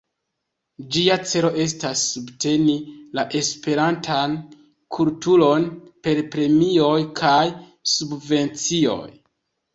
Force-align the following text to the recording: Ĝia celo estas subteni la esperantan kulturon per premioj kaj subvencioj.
Ĝia 0.93 1.17
celo 1.31 1.51
estas 1.65 2.01
subteni 2.13 2.73
la 3.19 3.25
esperantan 3.41 4.33
kulturon 4.99 5.69
per 6.09 6.23
premioj 6.37 6.97
kaj 7.23 7.39
subvencioj. 7.95 9.01